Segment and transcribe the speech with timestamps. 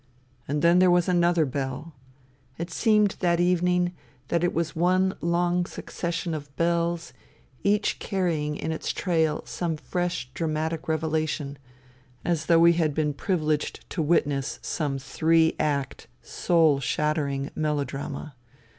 [0.47, 1.93] And then there was another bell.
[2.57, 3.93] It seemed that evening
[4.29, 7.13] that it was one long succession of bells
[7.63, 11.59] 3ach carrying in its trail some fresh dramatic revela tion,
[12.25, 18.33] as though we had been privileged to witness jome three act soul shattering melodrama.